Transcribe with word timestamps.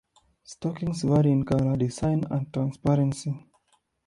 Stockings 0.43 1.03
vary 1.03 1.31
in 1.31 1.45
color, 1.45 1.75
design, 1.77 2.23
and 2.31 2.51
transparency. 2.51 3.35